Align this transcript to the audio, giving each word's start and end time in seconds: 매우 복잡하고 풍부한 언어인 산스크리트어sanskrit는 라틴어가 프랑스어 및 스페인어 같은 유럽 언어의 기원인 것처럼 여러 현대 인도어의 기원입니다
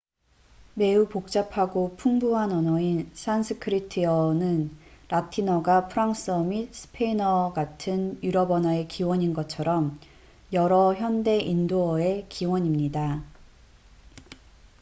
매우 0.73 1.07
복잡하고 1.07 1.95
풍부한 1.95 2.51
언어인 2.51 3.11
산스크리트어sanskrit는 3.13 4.75
라틴어가 5.09 5.89
프랑스어 5.89 6.41
및 6.41 6.73
스페인어 6.73 7.53
같은 7.53 8.17
유럽 8.23 8.49
언어의 8.49 8.87
기원인 8.87 9.31
것처럼 9.35 9.99
여러 10.53 10.95
현대 10.95 11.37
인도어의 11.37 12.25
기원입니다 12.29 13.23